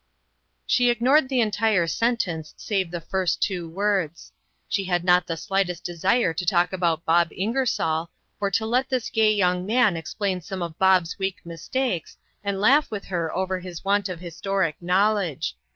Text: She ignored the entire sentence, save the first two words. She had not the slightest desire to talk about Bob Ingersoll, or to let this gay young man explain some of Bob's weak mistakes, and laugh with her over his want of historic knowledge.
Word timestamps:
She 0.65 0.89
ignored 0.89 1.29
the 1.29 1.41
entire 1.41 1.85
sentence, 1.85 2.55
save 2.57 2.89
the 2.89 2.99
first 3.01 3.39
two 3.39 3.69
words. 3.69 4.31
She 4.67 4.85
had 4.85 5.03
not 5.03 5.27
the 5.27 5.37
slightest 5.37 5.83
desire 5.83 6.33
to 6.33 6.43
talk 6.43 6.73
about 6.73 7.05
Bob 7.05 7.29
Ingersoll, 7.31 8.09
or 8.39 8.49
to 8.49 8.65
let 8.65 8.89
this 8.89 9.11
gay 9.11 9.31
young 9.31 9.63
man 9.63 9.95
explain 9.95 10.41
some 10.41 10.63
of 10.63 10.79
Bob's 10.79 11.19
weak 11.19 11.45
mistakes, 11.45 12.17
and 12.43 12.59
laugh 12.59 12.89
with 12.89 13.05
her 13.05 13.31
over 13.35 13.59
his 13.59 13.85
want 13.85 14.09
of 14.09 14.19
historic 14.21 14.75
knowledge. 14.81 15.55